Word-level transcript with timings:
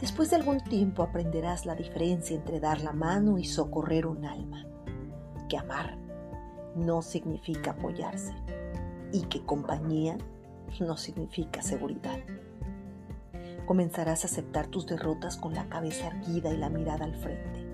Después 0.00 0.28
de 0.28 0.36
algún 0.36 0.60
tiempo 0.60 1.02
aprenderás 1.02 1.64
la 1.64 1.74
diferencia 1.74 2.36
entre 2.36 2.60
dar 2.60 2.82
la 2.82 2.92
mano 2.92 3.38
y 3.38 3.44
socorrer 3.44 4.06
un 4.06 4.26
alma, 4.26 4.66
que 5.48 5.56
amar 5.56 5.96
no 6.74 7.00
significa 7.00 7.70
apoyarse 7.70 8.34
y 9.10 9.22
que 9.22 9.42
compañía 9.44 10.18
no 10.80 10.98
significa 10.98 11.62
seguridad. 11.62 12.18
Comenzarás 13.64 14.24
a 14.24 14.26
aceptar 14.26 14.66
tus 14.66 14.86
derrotas 14.86 15.38
con 15.38 15.54
la 15.54 15.68
cabeza 15.68 16.08
erguida 16.08 16.52
y 16.52 16.58
la 16.58 16.68
mirada 16.68 17.06
al 17.06 17.16
frente. 17.16 17.66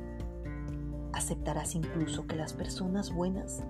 Aceptarás 1.12 1.75
incluso 1.75 2.27
que 2.29 2.36
las 2.36 2.52
personas 2.52 3.12
buenas 3.12 3.64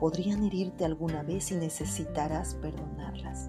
podrían 0.00 0.42
herirte 0.44 0.84
alguna 0.84 1.22
vez 1.22 1.52
y 1.52 1.54
necesitarás 1.54 2.56
perdonarlas. 2.56 3.48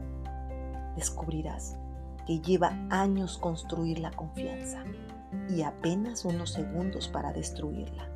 Descubrirás 0.95 1.75
que 2.25 2.39
lleva 2.39 2.77
años 2.89 3.37
construir 3.37 3.99
la 3.99 4.11
confianza 4.11 4.83
y 5.49 5.63
apenas 5.63 6.25
unos 6.25 6.51
segundos 6.51 7.07
para 7.07 7.33
destruirla. 7.33 8.09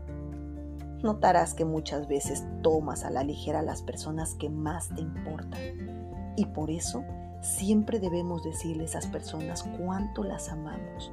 Notarás 1.04 1.54
que 1.54 1.66
muchas 1.66 2.08
veces 2.08 2.46
tomas 2.64 3.04
a 3.04 3.12
la 3.12 3.24
ligera 3.24 3.60
a 3.60 3.64
las 3.64 3.82
personas 3.82 4.36
que 4.36 4.50
más 4.50 4.90
te 4.90 5.02
importan 5.02 6.34
y 6.36 6.46
por 6.46 6.72
eso 6.72 7.04
siempre 7.42 8.00
debemos 8.00 8.44
decirle 8.44 8.84
a 8.84 8.88
esas 8.88 9.08
personas 9.08 9.64
cuánto 9.78 10.24
las 10.24 10.50
amamos, 10.50 11.12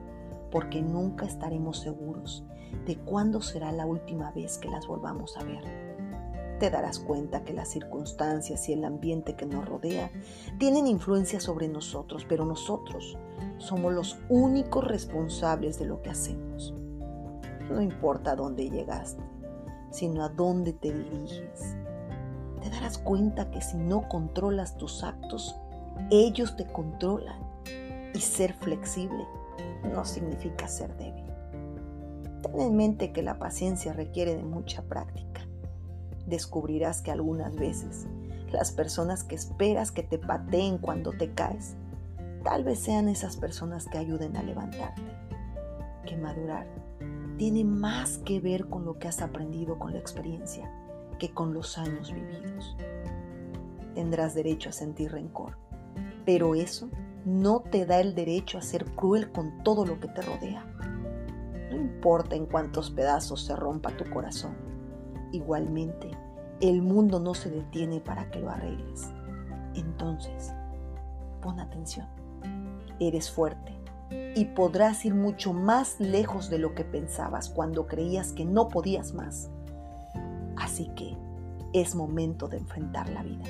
porque 0.50 0.82
nunca 0.82 1.26
estaremos 1.26 1.80
seguros 1.80 2.44
de 2.86 2.96
cuándo 2.96 3.40
será 3.42 3.72
la 3.72 3.86
última 3.86 4.30
vez 4.32 4.58
que 4.58 4.68
las 4.68 4.86
volvamos 4.86 5.36
a 5.36 5.44
ver 5.44 5.93
te 6.58 6.70
darás 6.70 6.98
cuenta 6.98 7.44
que 7.44 7.52
las 7.52 7.68
circunstancias 7.68 8.68
y 8.68 8.72
el 8.72 8.84
ambiente 8.84 9.36
que 9.36 9.46
nos 9.46 9.66
rodea 9.66 10.10
tienen 10.58 10.86
influencia 10.86 11.40
sobre 11.40 11.68
nosotros, 11.68 12.24
pero 12.28 12.44
nosotros 12.44 13.18
somos 13.58 13.92
los 13.92 14.18
únicos 14.28 14.84
responsables 14.84 15.78
de 15.78 15.86
lo 15.86 16.02
que 16.02 16.10
hacemos. 16.10 16.74
No 17.70 17.80
importa 17.80 18.32
a 18.32 18.36
dónde 18.36 18.70
llegaste, 18.70 19.22
sino 19.90 20.24
a 20.24 20.28
dónde 20.28 20.72
te 20.72 20.92
diriges. 20.92 21.76
Te 22.62 22.70
darás 22.70 22.98
cuenta 22.98 23.50
que 23.50 23.60
si 23.60 23.76
no 23.76 24.08
controlas 24.08 24.76
tus 24.76 25.02
actos, 25.02 25.56
ellos 26.10 26.56
te 26.56 26.66
controlan. 26.66 27.42
Y 28.14 28.20
ser 28.20 28.54
flexible 28.54 29.26
no 29.92 30.04
significa 30.04 30.68
ser 30.68 30.96
débil. 30.96 31.24
Ten 32.42 32.60
en 32.60 32.76
mente 32.76 33.12
que 33.12 33.22
la 33.22 33.38
paciencia 33.40 33.92
requiere 33.92 34.36
de 34.36 34.44
mucha 34.44 34.82
práctica 34.82 35.34
descubrirás 36.26 37.02
que 37.02 37.10
algunas 37.10 37.54
veces 37.56 38.06
las 38.54 38.70
personas 38.70 39.24
que 39.24 39.34
esperas 39.34 39.90
que 39.90 40.02
te 40.02 40.18
pateen 40.18 40.78
cuando 40.78 41.12
te 41.12 41.32
caes, 41.32 41.74
tal 42.44 42.62
vez 42.62 42.78
sean 42.78 43.08
esas 43.08 43.36
personas 43.36 43.86
que 43.86 43.98
ayuden 43.98 44.36
a 44.36 44.42
levantarte. 44.42 45.02
Que 46.06 46.16
madurar 46.16 46.66
tiene 47.36 47.64
más 47.64 48.18
que 48.18 48.40
ver 48.40 48.68
con 48.68 48.84
lo 48.84 48.98
que 48.98 49.08
has 49.08 49.20
aprendido 49.22 49.78
con 49.78 49.92
la 49.92 49.98
experiencia 49.98 50.70
que 51.18 51.30
con 51.30 51.52
los 51.52 51.78
años 51.78 52.12
vividos. 52.12 52.76
Tendrás 53.94 54.34
derecho 54.34 54.68
a 54.68 54.72
sentir 54.72 55.12
rencor, 55.12 55.56
pero 56.24 56.54
eso 56.54 56.88
no 57.24 57.60
te 57.60 57.86
da 57.86 58.00
el 58.00 58.14
derecho 58.14 58.58
a 58.58 58.62
ser 58.62 58.84
cruel 58.84 59.32
con 59.32 59.62
todo 59.64 59.84
lo 59.84 59.98
que 59.98 60.08
te 60.08 60.22
rodea. 60.22 60.64
No 61.70 61.76
importa 61.76 62.36
en 62.36 62.46
cuántos 62.46 62.90
pedazos 62.90 63.44
se 63.44 63.56
rompa 63.56 63.96
tu 63.96 64.08
corazón 64.10 64.73
Igualmente, 65.34 66.12
el 66.60 66.80
mundo 66.80 67.18
no 67.18 67.34
se 67.34 67.50
detiene 67.50 67.98
para 67.98 68.30
que 68.30 68.38
lo 68.38 68.50
arregles. 68.50 69.10
Entonces, 69.74 70.52
pon 71.42 71.58
atención. 71.58 72.06
Eres 73.00 73.32
fuerte 73.32 73.72
y 74.36 74.44
podrás 74.44 75.04
ir 75.04 75.12
mucho 75.12 75.52
más 75.52 75.98
lejos 75.98 76.50
de 76.50 76.58
lo 76.58 76.76
que 76.76 76.84
pensabas 76.84 77.48
cuando 77.48 77.88
creías 77.88 78.30
que 78.30 78.44
no 78.44 78.68
podías 78.68 79.12
más. 79.12 79.50
Así 80.54 80.88
que 80.94 81.16
es 81.72 81.96
momento 81.96 82.46
de 82.46 82.58
enfrentar 82.58 83.08
la 83.08 83.24
vida. 83.24 83.44